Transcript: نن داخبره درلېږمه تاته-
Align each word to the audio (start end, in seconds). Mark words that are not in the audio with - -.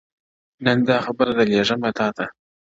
نن 0.65 0.77
داخبره 0.89 1.31
درلېږمه 1.37 1.89
تاته- 1.97 2.27